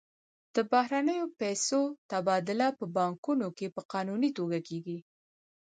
د 0.55 0.57
بهرنیو 0.71 1.27
پیسو 1.39 1.81
تبادله 2.11 2.67
په 2.79 2.85
بانکونو 2.97 3.47
کې 3.57 3.67
په 3.75 3.81
قانوني 3.91 4.29
توګه 4.37 4.57
کیږي. 4.67 4.97